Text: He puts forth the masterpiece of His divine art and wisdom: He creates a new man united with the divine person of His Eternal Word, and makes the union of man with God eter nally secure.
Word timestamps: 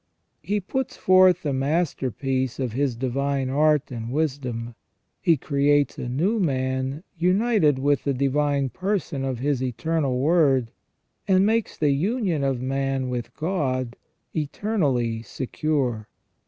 He 0.41 0.59
puts 0.59 0.97
forth 0.97 1.43
the 1.43 1.53
masterpiece 1.53 2.57
of 2.59 2.71
His 2.73 2.95
divine 2.95 3.51
art 3.51 3.91
and 3.91 4.11
wisdom: 4.11 4.73
He 5.21 5.37
creates 5.37 5.99
a 5.99 6.09
new 6.09 6.39
man 6.39 7.03
united 7.19 7.77
with 7.77 8.03
the 8.03 8.13
divine 8.15 8.69
person 8.69 9.23
of 9.23 9.37
His 9.37 9.61
Eternal 9.61 10.17
Word, 10.19 10.71
and 11.27 11.45
makes 11.45 11.77
the 11.77 11.91
union 11.91 12.43
of 12.43 12.63
man 12.63 13.09
with 13.09 13.31
God 13.35 13.95
eter 14.33 14.79
nally 14.79 15.21
secure. 15.21 16.07